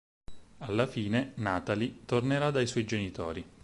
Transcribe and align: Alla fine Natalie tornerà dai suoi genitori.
Alla 0.61 0.87
fine 0.87 1.33
Natalie 1.35 2.05
tornerà 2.05 2.49
dai 2.49 2.65
suoi 2.65 2.85
genitori. 2.85 3.45